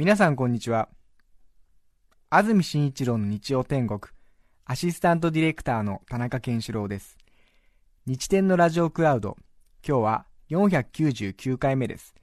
[0.00, 0.88] 皆さんこんにちは。
[2.30, 4.00] 安住紳一郎の日曜天国
[4.64, 7.18] アシスタントディレクターの田中健志郎です。
[8.06, 9.36] 日天のラジオクラウド
[9.86, 12.14] 今日は499回目です。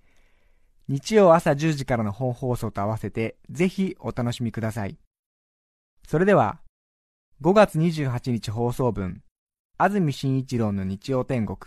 [0.87, 4.98] 日曜朝10時からの本放送と合わせてぜひお楽しみください。
[6.07, 6.62] それでは
[7.44, 9.21] 5月28日放送分
[9.78, 11.59] 安住紳一郎の日曜天国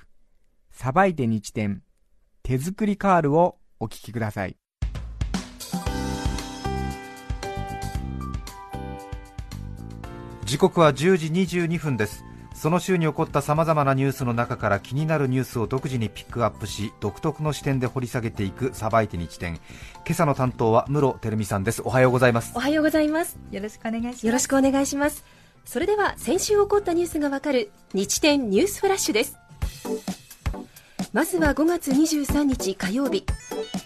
[0.73, 1.85] さばいて日天
[2.43, 4.60] 手作りカールをお聞きください。
[10.51, 12.25] 時刻は10時22分です。
[12.57, 19.61] その週に起こったさまざまなニュースの中から気になるニュースを独自にピックアップし独特の視点で掘り下げていくさばいて日展
[20.05, 21.83] 今朝の担当は室照美さんです。
[21.85, 22.51] おはようございます。
[22.57, 23.39] おはようございます。
[23.53, 24.27] よろしくお願いします。
[24.27, 25.25] よろしくお願いします。
[25.65, 29.39] それでは先週起こったニュースがわかる日天ニュースフラッシュです。
[31.13, 33.25] まずは5月23日火曜日。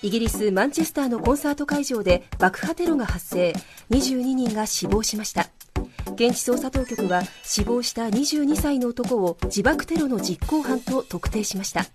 [0.00, 3.52] イギリス・マンチェスターのコンサート会場で爆破テロが発生。
[3.90, 5.50] 22人が死亡しました
[6.12, 11.86] 現地捜査当局は死亡した22歳の男を自爆テロの実行犯と特定しました。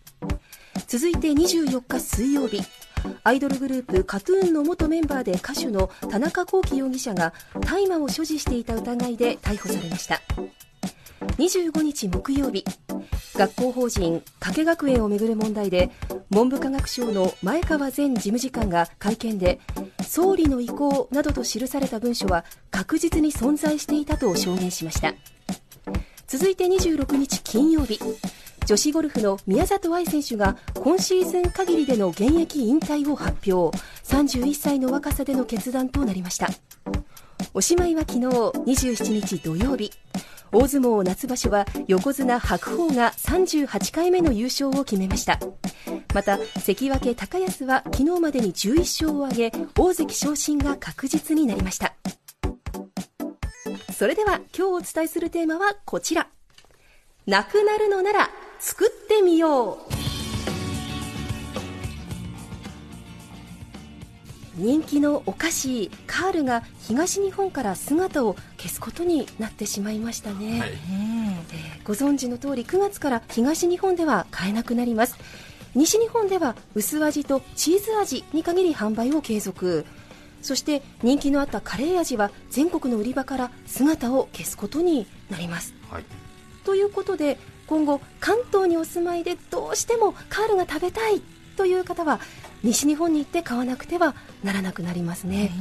[0.88, 2.62] 続いて24日水曜日
[3.24, 10.22] アイドルグループ KAT−TUN の元メンバーで歌手の田中聖容疑者が大麻を所持していた疑いで逮捕されました。
[11.38, 12.66] 25日木曜日
[13.36, 15.90] 学校法人加計学園をめぐる問題で
[16.30, 19.60] 文部科学省の前川前事務次官が会見で
[20.06, 22.44] 総理の意向などと記された文書は
[22.80, 25.14] 確実に存在していたと証言しました。
[26.28, 28.00] 続いて26日金曜日
[28.66, 33.78] 女子ゴルフの宮里藍選手が今シーズン限りでの現役引退を発表。
[34.06, 36.48] 31歳の若さでの決断となりました。
[37.54, 39.92] おしまいは昨日27日土曜日
[40.54, 45.38] 大相撲夏場所は横綱白鵬が38回目の優勝を決めました。
[46.14, 51.94] また関脇高安は昨日までに11勝を挙げ大関昇進が確実になりました。
[54.00, 56.30] それでは今日お伝えするテーマはこちら。
[57.28, 59.78] なくなるのなら作ってみよう。
[64.56, 70.70] 人気のお菓子カールが東日本から姿を消すことになってしまいましたね、はい。
[70.70, 75.18] えー、ご存知の通り9月から東日本では買えなくなります。
[75.76, 79.86] 西日本では薄味とチーズ味に限り販売を継続
[80.42, 86.06] そして人気のあったカレー味は全国の売り場から姿を消すことになります、はい、
[86.64, 91.22] ということで今後関東にお住まいでどうしてもカールが食べたい
[91.56, 92.20] という方は
[92.64, 95.52] 西日本に行って買わなくてはならなくなりますね、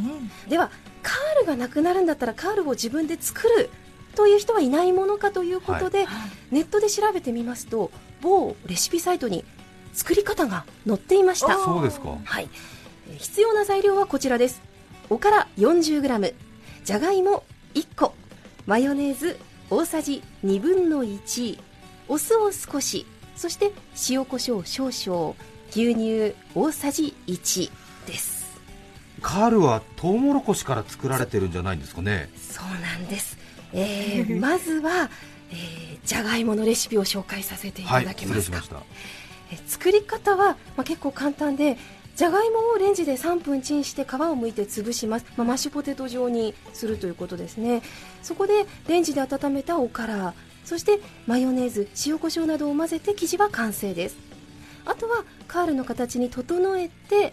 [0.44, 0.70] うん、では
[1.02, 3.70] カールがなくなるんだったらカールを自分で作る
[4.14, 7.90] という人はいないものかということで、はい、ネットで調べてみますと
[8.20, 9.44] 某レシピサイトに
[9.92, 11.54] 作り方が載っていました。
[11.56, 12.48] そうですか、はい、
[13.18, 14.60] 必要な材料はこちらです
[15.10, 16.34] おから 40g
[16.84, 18.14] じゃがいも1個。
[18.66, 19.38] マヨネーズ
[19.70, 21.58] 大さじ2分の1
[22.08, 23.06] お酢を少し。
[23.36, 23.72] そして
[24.10, 25.34] 塩コショウ少々。
[25.70, 27.70] 牛乳大さじ1
[28.06, 28.38] です。
[29.20, 32.28] カールはトウモロコシから作られてるんじゃないんですかね？
[32.36, 33.36] そうなんです、
[33.72, 35.10] えー、 まずは、
[35.50, 38.84] えー、じゃがいものレシピを紹介させていただけますか、はい、
[39.52, 41.76] え作り方は、まあ、結構簡単で
[42.18, 47.80] じゃがいもをレンジで3分チンして皮を剥いて潰します、まあ、マッシュポテト状にするということですね。
[48.24, 50.34] そこでレンジで温めたおから
[50.64, 54.16] そしてマヨネーズ塩コショウなどを混ぜて生地は完成です。
[54.84, 57.32] あとはカールの形に整えて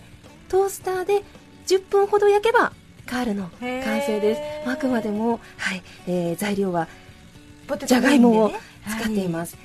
[0.50, 1.24] トースターで
[1.66, 2.72] 10分ほど焼けば
[3.08, 6.88] カールの完成です、あくまでも、はいえー、材料は
[7.88, 8.52] じゃがいもを
[8.88, 9.58] 使っています、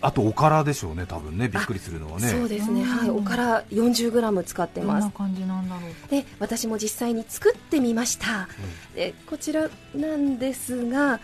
[0.00, 1.48] あとおからでしょうね多分ね。
[1.48, 2.28] びっくりするのはね。
[2.28, 2.84] そうですね。
[2.84, 5.00] はいおから 40g 使ってます。
[5.00, 6.10] どんな感じなんだろう。
[6.10, 8.48] で私も実際に作ってみました、
[8.90, 11.20] うん、でこちらなんですが、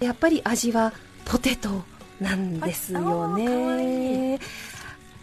[0.00, 0.92] やっぱり味は
[1.24, 1.82] ポテト
[2.20, 4.38] なんですよね。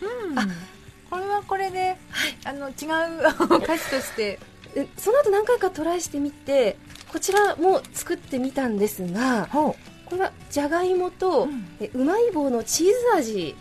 [0.02, 0.48] うん、あ。
[1.10, 1.98] これはこれで、
[2.44, 2.76] あの違う
[3.56, 4.40] お菓子として。
[4.98, 6.78] その後何回かトライしてみて
[7.12, 9.50] こちらも作ってみたんですが
[10.10, 11.48] これはじゃがいもと、
[11.94, 13.56] うまい棒のチーズ味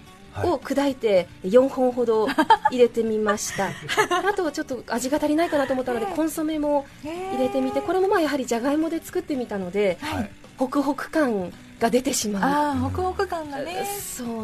[0.45, 2.29] を砕いて4本ほど
[2.71, 3.71] 入れてみました、
[4.29, 12.43] あとはちょっと味が足りないかなと思ったのでコンソメも入れてみてこれもまあやはりじゃがいもで作ってみたので、はい、ホクホク感が出てしまう。
[12.43, 13.87] ああホクホク感がね。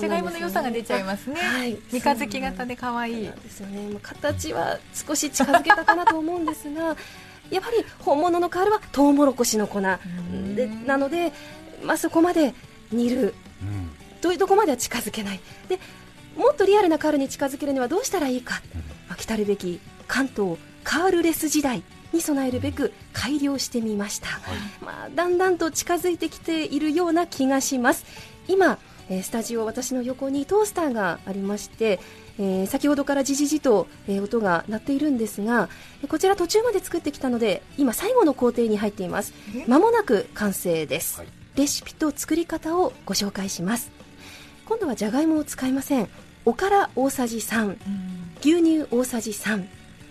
[0.01, 3.31] じゃがいもの良さが出ちゃいますね、はい、三日月型で可愛い。
[3.31, 3.97] ですよね。
[4.03, 6.97] 形は少し近づけたかなと思うんですが
[7.51, 9.81] やっぱり本物のカールはトウモロコシの粉。
[10.55, 11.33] でなので、
[11.83, 12.55] まあ、そこまで
[12.91, 13.35] 煮る、
[14.21, 15.41] というところまでは近づけない。
[15.69, 15.79] で
[16.37, 18.63] もっとリアルなカールに近づけるにはどうしたらいいか、
[19.09, 21.83] まあ、来たるべき関東カールレス時代
[22.13, 24.29] に備えるべく改良してみました、
[24.81, 28.07] まあ、だんだんと近づいてきているような気がします。
[28.49, 28.79] 今
[29.11, 32.01] えースタジオ私の横にトースターがありまして、
[32.39, 35.69] えー先ほどからじじじと、えー音が鳴っているんですが
[36.03, 39.35] えーこちら途中まで作ってきたので今最後の工程に入っています。
[39.67, 43.91] まもなく完成です、はいレシピと作り方をご紹介します。
[44.65, 46.09] 今度はじゃがいもを使いません。
[46.45, 47.77] おから大さじ3
[48.41, 49.67] 牛乳大さじ3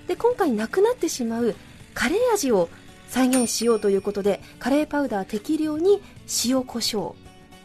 [0.08, 1.56] で今回なくなってしまう
[1.94, 2.70] カレー味を
[3.10, 6.02] 再現しようということでカレーパウダー適量に
[6.46, 7.16] 塩コショウ。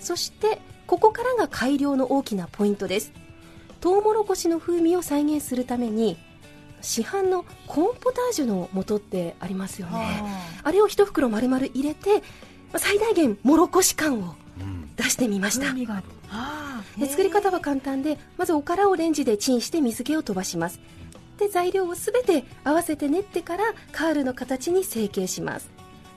[0.00, 3.12] そしてここからが改良の大きなポイントです。
[3.80, 6.16] トウモロコシの風味を再現するために
[6.80, 10.24] 市販のコーンポタージュの素ってありますよね。
[10.62, 12.22] あれを一袋丸々入れてまあ
[12.74, 15.66] 最大限もろこし感をうん出してみました。
[15.66, 20.80] 風味があるあーで作り方は簡単でまずおからをレンジでチンして水気を飛ばします。
[21.38, 25.68] で材料をすべて合わせて練ってからカールの形に成形します。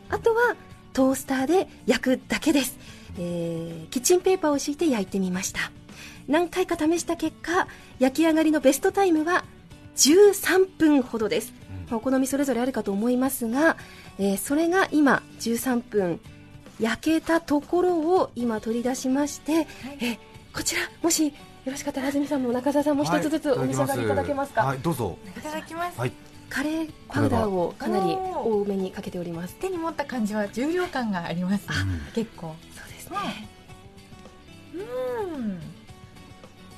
[0.09, 0.55] あとは
[0.93, 2.77] トースターで焼くだけです、
[3.17, 5.71] えーキッチンペーパーを敷いて焼いてみました。
[6.27, 7.67] 何回か試した結果
[7.99, 9.43] 焼き上がりのベストタイムは
[9.97, 11.53] 13分ほどです、
[11.89, 13.77] まあお好みそれぞれあるかと思いますが、
[14.17, 16.19] えーそれが今13分
[16.79, 19.67] 焼けたところを今取り出しまして、
[19.99, 20.17] えー
[20.51, 21.33] こちらもしよ
[21.67, 25.17] ろしかったら安住さんも中澤さんも一つずつお召し上がりいただけますか、はいどうぞ。
[25.25, 26.11] いただきます、はい。
[26.49, 29.55] カレーパウダーをかなり多めにかけております。
[29.55, 32.13] 手に持った感じは重量感がありますうん。
[32.13, 32.55] 結構。
[32.75, 33.17] そうですね。
[34.73, 35.61] うん。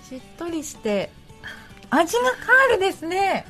[0.04, 1.10] しっとりして。
[1.90, 3.46] 味がカールですね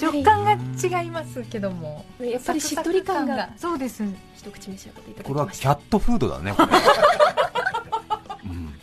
[0.00, 2.04] 食感が違いますけども。
[2.20, 3.50] やっぱりしっとり感が。
[3.56, 4.02] そうです。
[4.36, 5.62] 一口召し上がっていただこれはきました。
[5.62, 6.68] キャットフードだねこれ。
[8.50, 8.74] うん。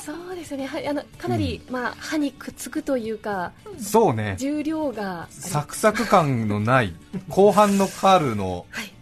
[0.00, 0.66] そうですね。
[0.66, 4.36] はいあのかなり、まあ、歯にくっつくというかそうね。
[4.38, 6.94] 重量がサクサク感のない
[7.28, 8.92] 後半のカールのはい。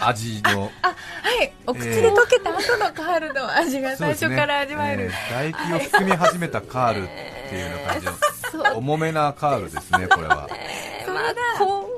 [0.00, 0.62] 味の。
[0.62, 0.68] は
[1.42, 1.52] い。
[1.66, 5.14] お口で溶けた後のカールの味が最初から味わえる、ね。
[5.32, 7.06] えー唾液を含み始めたカールっ
[7.48, 8.12] ていうような感じの
[8.76, 11.04] 重めなカールですねこれはね。
[11.04, 11.88] それだまあこ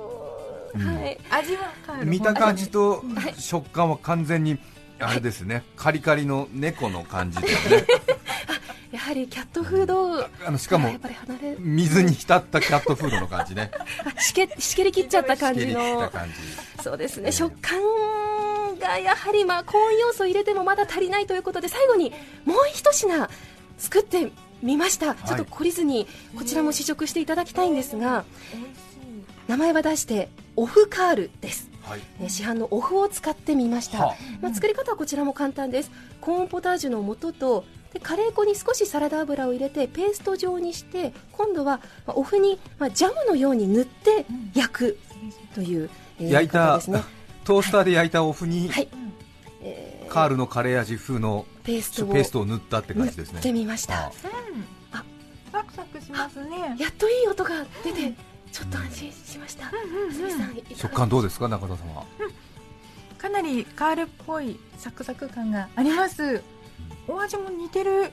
[0.75, 0.97] う、うん。
[0.97, 1.19] はい。
[1.31, 2.06] 味はカール。
[2.06, 3.35] 見た感じとはい。
[3.38, 4.58] 食感は完全に
[4.99, 5.64] あれですね。
[5.76, 7.87] カリカリの猫の感じですね。
[8.93, 10.91] やはりキャットフードあのしかも
[11.61, 13.70] 水に浸ったキャットフードの感じね。
[14.05, 16.11] あ しけしけりきっちゃった感じの。
[16.82, 17.31] そうですね。
[17.31, 17.81] 食感
[18.81, 22.12] がやはりまあコーン要素を入れてもまだ足りないということで最後に
[22.44, 23.29] もう一品
[23.79, 24.32] 作って
[24.62, 28.25] みました、ちょっと懲りずにこちらも試食していただきたいんですが
[29.49, 31.71] 名前は出してオフカールです。
[31.83, 32.01] はい。
[32.21, 35.91] えー市販のオフを使ってみました、はまあ、作り方はこちらも簡単です。
[36.21, 44.25] コーンポタージュの素とでカレー粉に少しサラダ油を入れてペースト状にして今度はまあオフに、まあ、ジャムのように塗って
[44.55, 44.99] 焼く
[45.55, 45.91] という、
[46.21, 47.03] えー焼いた方ですね、
[47.45, 48.89] トースターで焼いたオフにはい。
[49.62, 53.39] えーカールのカレー味風のペーストをペーストを塗ったって感塗じですね。
[53.39, 54.07] ってみました。
[54.07, 54.12] あ
[56.15, 56.77] しますね。
[56.79, 57.51] やっといい音が
[57.85, 58.12] 出て
[58.53, 59.71] ちょっと安心しました。
[60.77, 62.05] 食感どうですか中田さんは？
[63.19, 66.43] かなりカールっぽいサクサク感があります。
[67.07, 68.12] お味も似てる。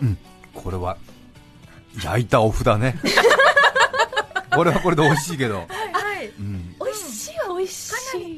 [0.00, 0.18] うん。
[0.54, 0.96] これは
[2.02, 2.98] 焼いたオフだね。
[4.52, 5.66] これはこれで美味しいけど、はい
[6.16, 6.28] はい。
[6.28, 6.74] うん。
[6.80, 7.92] 美味しいは美味し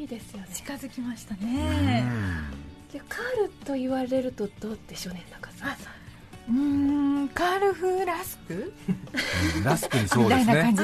[0.05, 0.49] いですよね。
[0.53, 5.93] 近づきましたうねんでカールと言われるとどうでしょうね中澤さん。
[6.51, 6.55] うー
[7.25, 8.73] んカール風ラスク？
[9.65, 10.75] ラスクにそうですね。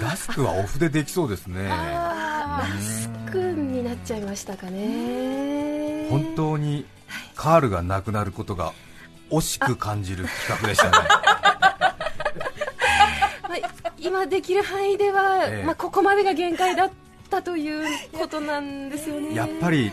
[0.00, 1.68] ラスクはオフでできそうですね。
[1.70, 6.06] あラスクになっちゃいましたかね。
[6.10, 6.86] 本当に
[7.34, 8.72] カールがなくなることが
[9.30, 10.90] 惜しく感じる企画でしたね。
[13.48, 15.64] まあ、今できる範囲では、ええ。
[15.64, 16.90] まあ、ここまでが限界だっ
[17.28, 19.34] たということなんですよね。
[19.34, 19.92] やっぱり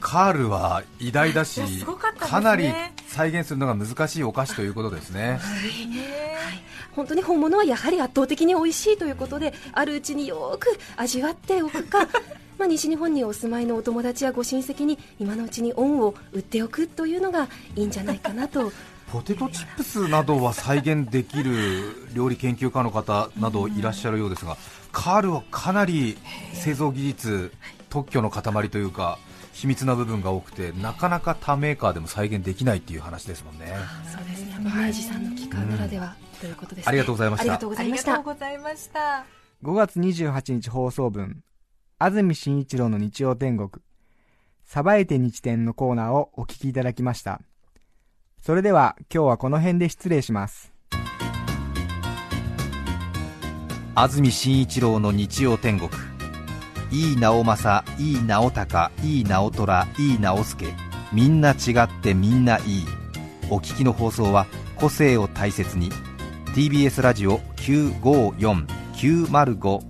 [0.00, 2.18] カールは偉大だしかね。
[2.18, 2.72] かなり
[3.06, 5.40] 再現するのが難しいお菓子ということですね。
[6.94, 12.08] 本当に本物はやはり圧倒的に美味しいということであるうちによく味わっておくか。
[12.58, 18.72] まあ西日本にお住まいのお友達やご親戚に今のうちに恩を売っておくというのがいいんじゃないかなと。
[19.12, 24.58] ポテトチップスなどは再現できる料理研究家の方などいらっしゃるようですが、
[24.92, 26.18] カールはかなり
[26.52, 27.52] 製造技術、
[27.88, 29.18] 特許の塊というか、
[29.58, 33.74] 秘密な部分が多くて、なかなか他メーカーでも再現できないっていう話ですもんね。
[33.74, 37.42] あそうですね、明治さんの機間ならでは、はい、ということです、ね、ありがとうございました。
[37.42, 38.12] ありがとうございました。
[38.76, 39.26] した
[39.64, 41.42] 5月28日放送分、
[41.98, 43.82] 安住紳一郎の日曜天国、
[44.64, 47.40] さばえて日天のコーナーをお聞きいただきました。
[48.40, 50.72] それでは今日はこの辺で失礼します。
[53.96, 56.17] 安住紳一郎の日曜天国。
[56.90, 60.66] いい直政いい直隆いい直虎いい直輔
[61.12, 62.84] みんな違ってみんないい。
[63.50, 65.90] お聞きの放送は個性を大切に。
[66.54, 69.82] TBS ラジオ954905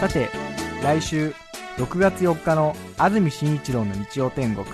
[0.00, 0.30] さて
[0.82, 1.34] 来週
[1.76, 4.66] 6月4日の安住紳一郎の日曜天国。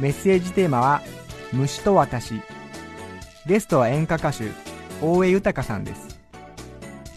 [0.00, 1.02] メッセージテーマは
[1.52, 2.40] 「虫と私」
[3.46, 4.50] ゲストは演歌歌手
[5.00, 6.18] 大江豊さんです。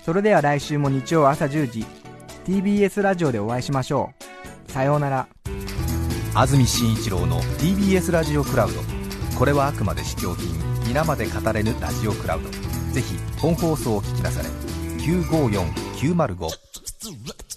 [0.05, 1.86] それでは来週も日曜朝10時
[2.45, 4.12] TBS ラジオでお会いしましょ
[4.67, 4.71] う。
[4.71, 5.27] さようなら。
[6.33, 8.81] 安住紳一郎の TBS ラジオクラウド。
[9.38, 10.48] これはあくまで試供品
[10.88, 12.50] 皆まで語れぬラジオクラウド。
[12.93, 14.50] ぜひ本放送を聞きなされ
[15.00, 17.49] 954905